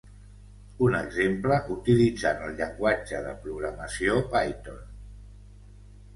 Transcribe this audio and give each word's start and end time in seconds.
Un 0.85 0.95
exemple 0.99 1.57
utilitzant 1.75 2.41
el 2.47 2.57
llenguatge 2.63 3.21
de 3.27 3.35
programació 3.45 4.19
Python. 4.35 4.83